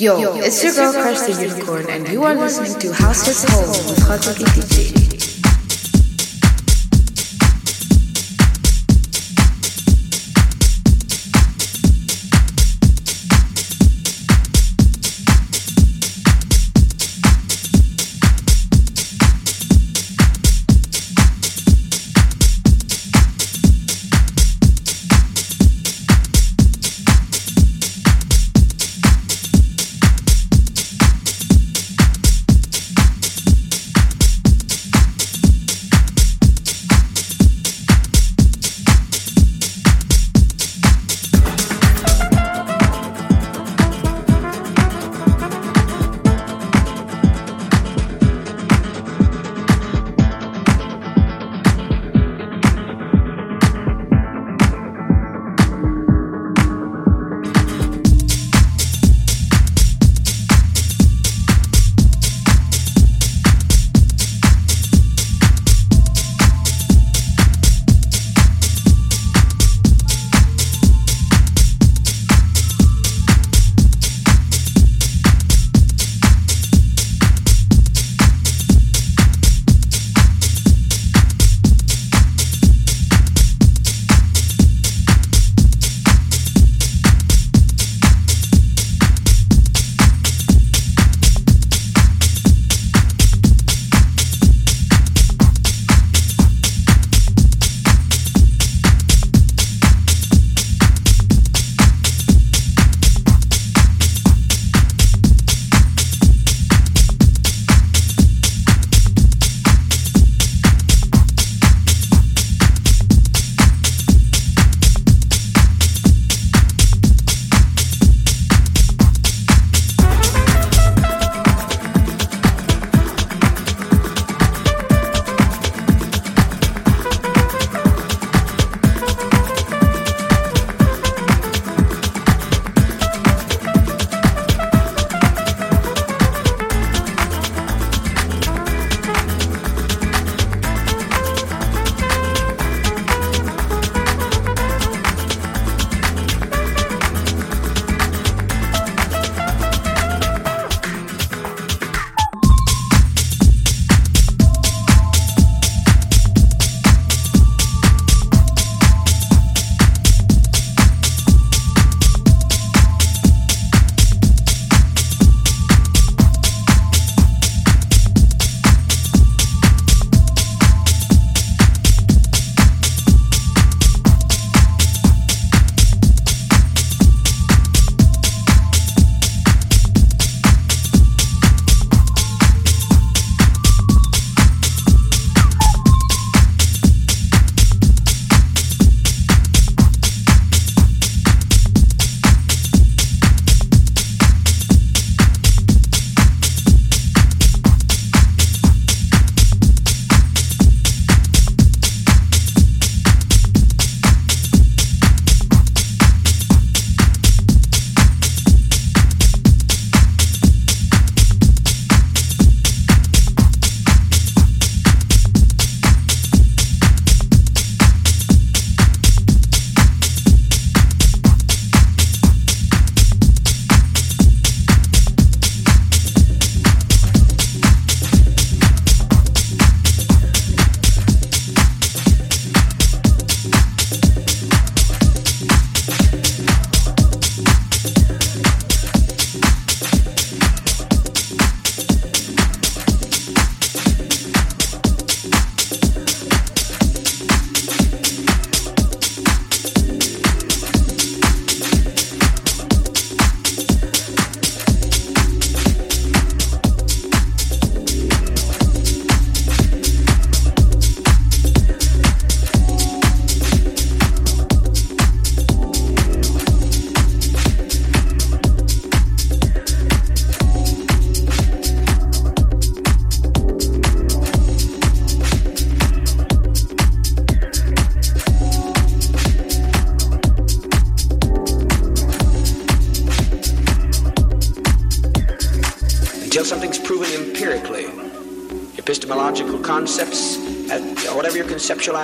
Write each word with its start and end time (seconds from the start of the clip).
Yo, 0.00 0.36
it's 0.36 0.62
your 0.62 0.72
girl 0.74 0.92
the 0.92 1.42
Unicorn, 1.42 1.90
and 1.90 2.06
you 2.06 2.22
are 2.22 2.32
listening 2.32 2.78
to 2.78 2.92
House 2.92 3.26
Hits 3.26 3.42
Home 3.50 3.66
with 3.66 3.98
Hatsuki 3.98 4.44
DJ. 4.44 4.97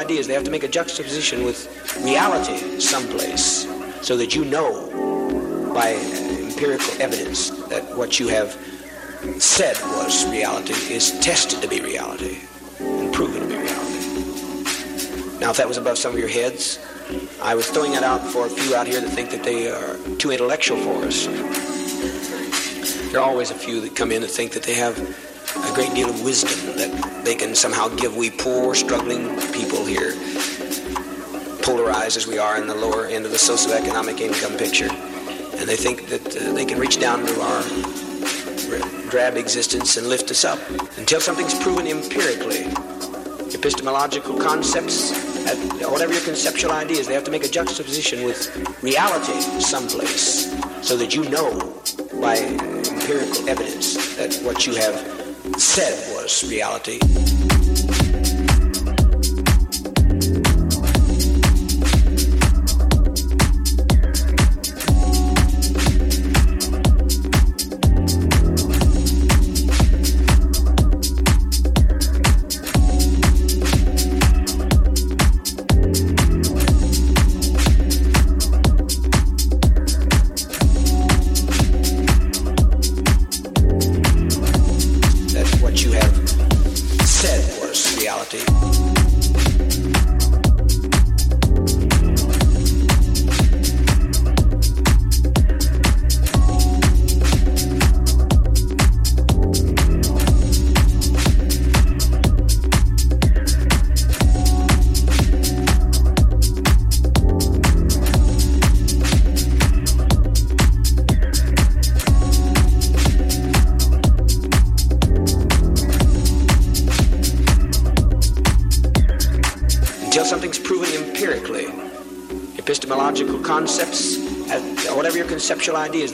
Ideas. 0.04 0.26
They 0.26 0.34
have 0.34 0.44
to 0.44 0.50
make 0.50 0.64
a 0.64 0.68
juxtaposition 0.68 1.44
with 1.44 1.58
reality 2.04 2.78
someplace 2.80 3.66
so 4.02 4.16
that 4.16 4.34
you 4.34 4.44
know 4.44 4.90
by 5.72 5.94
empirical 5.94 6.92
evidence 7.00 7.50
that 7.68 7.82
what 7.96 8.20
you 8.20 8.28
have 8.28 8.52
said 9.38 9.76
was 9.96 10.26
reality 10.30 10.74
is 10.92 11.18
tested 11.20 11.62
to 11.62 11.68
be 11.68 11.80
reality 11.80 12.40
and 12.80 13.12
proven 13.12 13.40
to 13.40 13.48
be 13.48 13.56
reality. 13.56 15.38
Now, 15.40 15.50
if 15.50 15.56
that 15.56 15.66
was 15.66 15.78
above 15.78 15.98
some 15.98 16.12
of 16.12 16.18
your 16.18 16.28
heads, 16.28 16.78
I 17.42 17.54
was 17.54 17.68
throwing 17.68 17.92
that 17.92 18.02
out 18.02 18.20
for 18.20 18.46
a 18.46 18.50
few 18.50 18.76
out 18.76 18.86
here 18.86 19.00
that 19.00 19.10
think 19.10 19.30
that 19.30 19.42
they 19.42 19.70
are 19.70 19.96
too 20.16 20.30
intellectual 20.30 20.78
for 20.78 21.04
us. 21.04 21.26
There 23.10 23.20
are 23.20 23.28
always 23.28 23.50
a 23.50 23.54
few 23.54 23.80
that 23.80 23.96
come 23.96 24.12
in 24.12 24.22
and 24.22 24.30
think 24.30 24.52
that 24.52 24.62
they 24.64 24.74
have 24.74 24.96
great 25.74 25.92
deal 25.92 26.08
of 26.08 26.22
wisdom 26.22 26.76
that 26.76 27.24
they 27.24 27.34
can 27.34 27.52
somehow 27.52 27.88
give 27.88 28.16
we 28.16 28.30
poor, 28.30 28.76
struggling 28.76 29.28
people 29.50 29.84
here, 29.84 30.14
polarized 31.62 32.16
as 32.16 32.28
we 32.28 32.38
are 32.38 32.56
in 32.58 32.68
the 32.68 32.74
lower 32.74 33.06
end 33.06 33.24
of 33.24 33.32
the 33.32 33.36
socioeconomic 33.36 34.20
income 34.20 34.56
picture. 34.56 34.88
And 35.58 35.68
they 35.68 35.74
think 35.74 36.06
that 36.06 36.36
uh, 36.36 36.52
they 36.52 36.64
can 36.64 36.78
reach 36.78 37.00
down 37.00 37.26
to 37.26 37.40
our 37.40 37.62
drab 39.10 39.36
existence 39.36 39.96
and 39.96 40.06
lift 40.06 40.30
us 40.30 40.44
up 40.44 40.60
until 40.96 41.20
something's 41.20 41.54
proven 41.60 41.88
empirically. 41.88 42.66
Epistemological 43.52 44.38
concepts, 44.38 45.12
whatever 45.82 46.12
your 46.12 46.22
conceptual 46.22 46.70
ideas, 46.70 47.08
they 47.08 47.14
have 47.14 47.24
to 47.24 47.32
make 47.32 47.44
a 47.44 47.48
juxtaposition 47.48 48.24
with 48.24 48.54
reality 48.80 49.40
someplace 49.60 50.52
so 50.86 50.96
that 50.96 51.16
you 51.16 51.28
know 51.30 51.50
by 52.20 52.36
empirical 52.36 53.48
evidence 53.48 54.16
that 54.16 54.34
what 54.44 54.66
you 54.66 54.74
have 54.76 55.13
said 55.74 56.14
was 56.14 56.44
reality. 56.44 57.00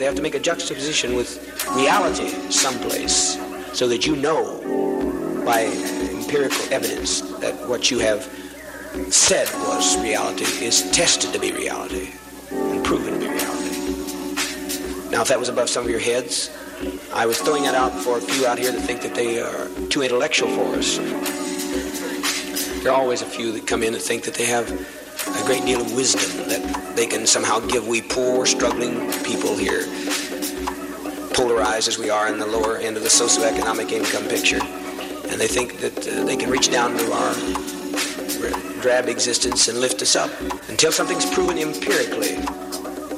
They 0.01 0.07
have 0.07 0.15
to 0.15 0.23
make 0.23 0.33
a 0.33 0.39
juxtaposition 0.39 1.13
with 1.13 1.63
reality 1.75 2.29
someplace 2.49 3.39
so 3.71 3.87
that 3.87 4.07
you 4.07 4.15
know 4.15 5.43
by 5.45 5.65
empirical 6.09 6.59
evidence 6.73 7.21
that 7.37 7.53
what 7.69 7.91
you 7.91 7.99
have 7.99 8.23
said 9.13 9.47
was 9.67 10.01
reality 10.01 10.65
is 10.65 10.89
tested 10.89 11.31
to 11.33 11.39
be 11.39 11.51
reality 11.51 12.09
and 12.49 12.83
proven 12.83 13.13
to 13.13 13.19
be 13.19 13.27
reality. 13.27 15.11
Now, 15.11 15.21
if 15.21 15.27
that 15.27 15.37
was 15.37 15.49
above 15.49 15.69
some 15.69 15.83
of 15.83 15.91
your 15.91 15.99
heads, 15.99 16.49
I 17.13 17.27
was 17.27 17.39
throwing 17.39 17.61
that 17.61 17.75
out 17.75 17.91
for 17.91 18.17
a 18.17 18.21
few 18.21 18.47
out 18.47 18.57
here 18.57 18.71
that 18.71 18.81
think 18.81 19.03
that 19.03 19.13
they 19.13 19.39
are 19.39 19.67
too 19.89 20.01
intellectual 20.01 20.49
for 20.49 20.77
us. 20.77 20.97
There 22.81 22.91
are 22.91 22.99
always 22.99 23.21
a 23.21 23.27
few 23.27 23.51
that 23.51 23.67
come 23.67 23.83
in 23.83 23.93
that 23.93 24.01
think 24.01 24.23
that 24.23 24.33
they 24.33 24.45
have 24.45 24.67
a 24.71 25.45
great 25.45 25.63
deal 25.63 25.81
of 25.81 25.93
wisdom 25.93 26.30
they 26.95 27.05
can 27.05 27.25
somehow 27.25 27.59
give 27.59 27.87
we 27.87 28.01
poor, 28.01 28.45
struggling 28.45 29.11
people 29.23 29.55
here, 29.55 29.83
polarized 31.33 31.87
as 31.87 31.97
we 31.97 32.09
are 32.09 32.27
in 32.27 32.37
the 32.37 32.45
lower 32.45 32.77
end 32.77 32.97
of 32.97 33.03
the 33.03 33.09
socioeconomic 33.09 33.91
income 33.91 34.27
picture. 34.27 34.59
And 35.29 35.39
they 35.39 35.47
think 35.47 35.79
that 35.79 36.07
uh, 36.07 36.25
they 36.25 36.35
can 36.35 36.49
reach 36.49 36.69
down 36.69 36.97
to 36.97 37.11
our 37.13 37.33
drab 38.81 39.07
existence 39.07 39.67
and 39.67 39.79
lift 39.79 40.01
us 40.01 40.15
up 40.15 40.31
until 40.69 40.91
something's 40.91 41.25
proven 41.33 41.57
empirically. 41.57 42.37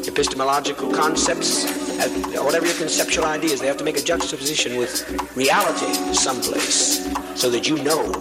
Epistemological 0.07 0.91
concepts, 0.91 1.65
whatever 2.37 2.65
your 2.65 2.75
conceptual 2.75 3.25
ideas, 3.25 3.61
they 3.61 3.67
have 3.67 3.77
to 3.77 3.83
make 3.83 3.97
a 3.97 4.03
juxtaposition 4.03 4.77
with 4.77 5.09
reality 5.35 5.91
someplace 6.13 7.03
so 7.39 7.49
that 7.49 7.67
you 7.67 7.81
know 7.81 8.11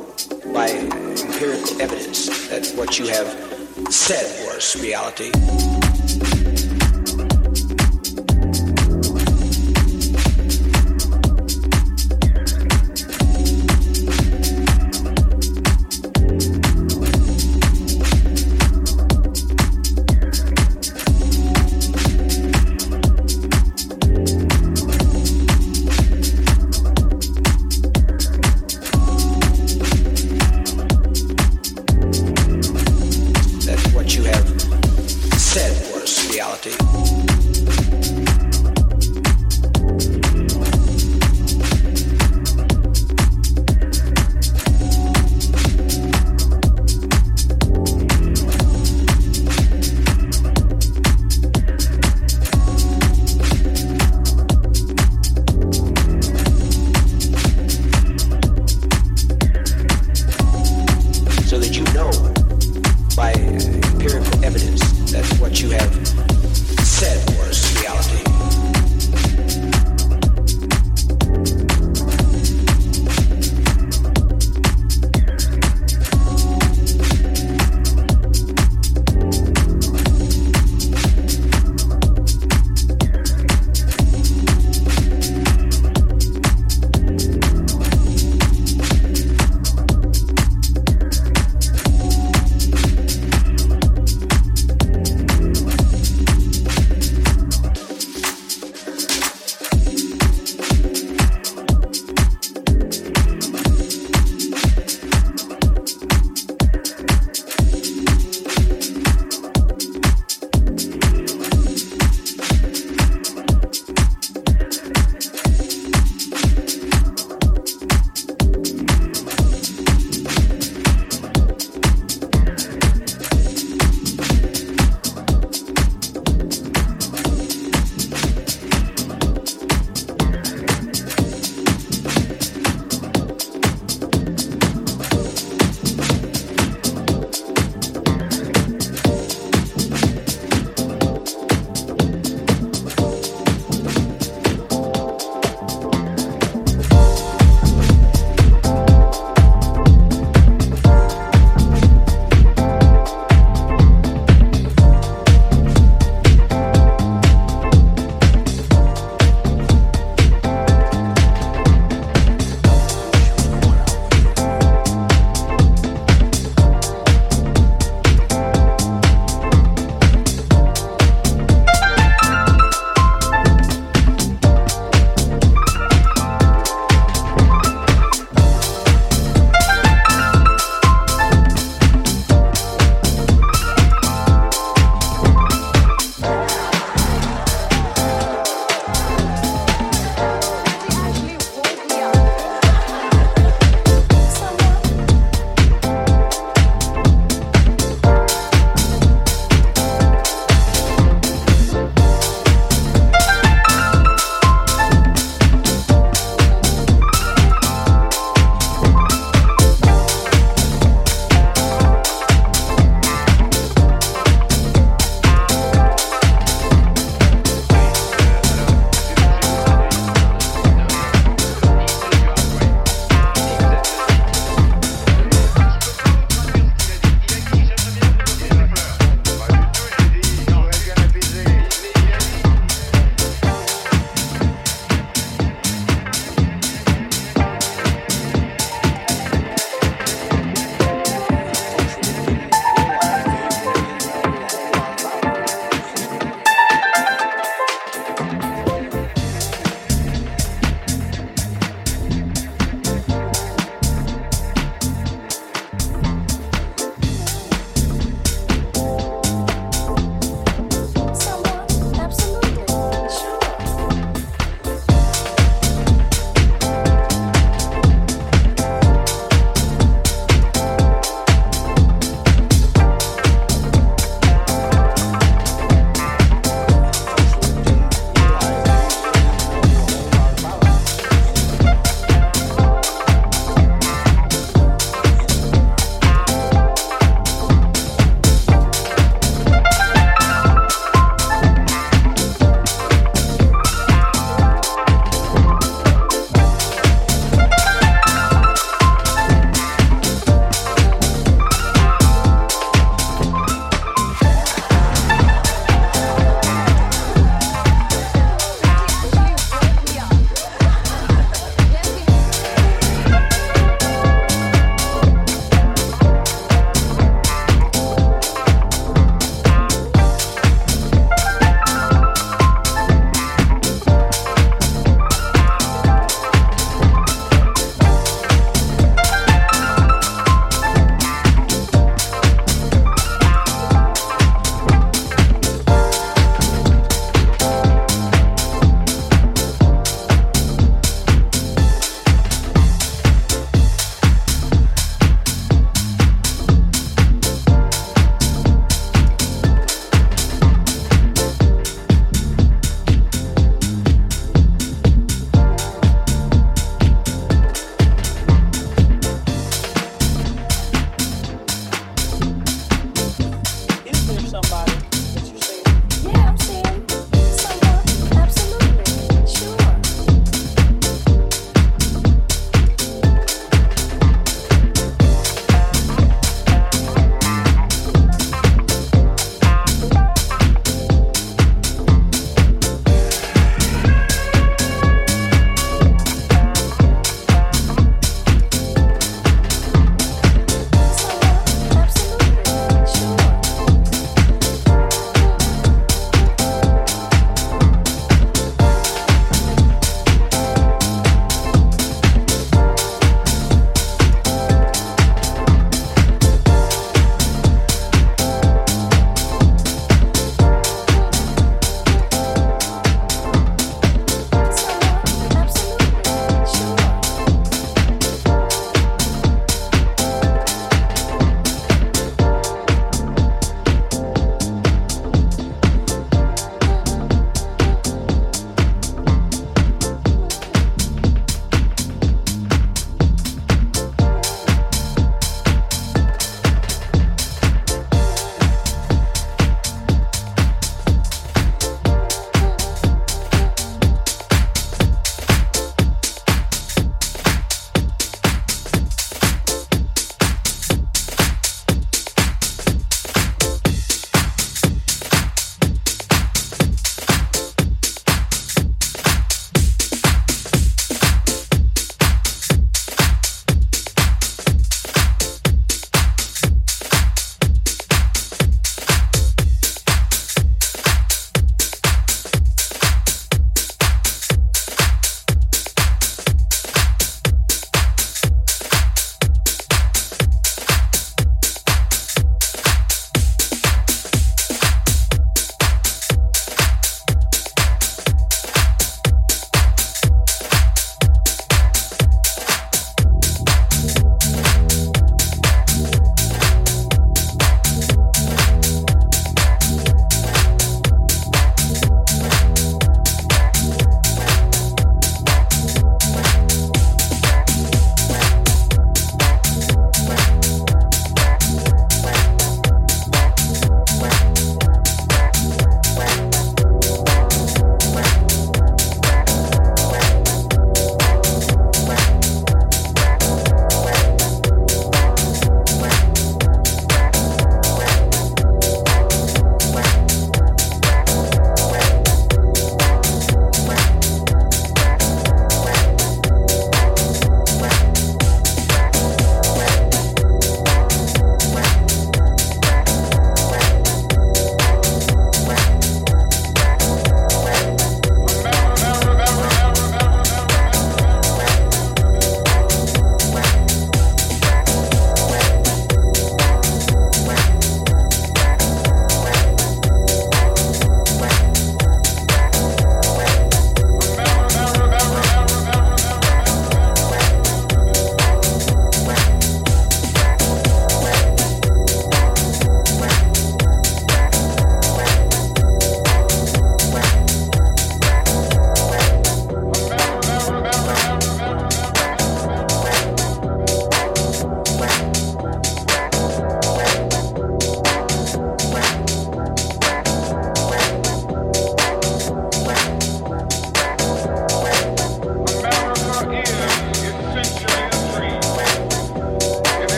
by 0.54 0.68
empirical 0.70 1.82
evidence 1.82 2.48
that 2.48 2.66
what 2.76 2.98
you 2.98 3.06
have 3.08 3.51
said 3.90 4.46
was 4.46 4.76
reality. 4.80 5.81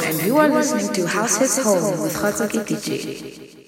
And 0.00 0.26
you 0.26 0.38
are 0.38 0.48
listening 0.48 0.92
to 0.94 1.06
House 1.06 1.36
Hits 1.38 1.62
Home 1.62 2.00
with 2.02 2.14
Khataki 2.14 2.64
DJ. 2.64 3.63